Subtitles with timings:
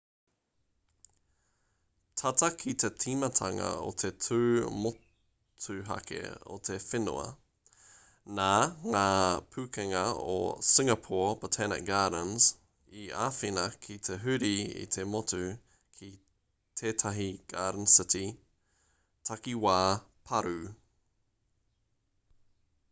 [2.19, 4.37] tata ki te tīmatanga o te tū
[4.85, 6.21] motuhake
[6.55, 7.25] o te whenua
[8.39, 8.47] nā
[8.95, 9.03] ngā
[9.57, 10.33] pukenga o
[10.69, 12.47] singapore botanic gardens
[13.03, 14.53] i āwhina ki te huri
[14.85, 15.41] i te motu
[15.99, 16.09] ki
[16.83, 18.23] tetahi garden city
[19.31, 19.77] takiwā
[20.31, 20.57] pārū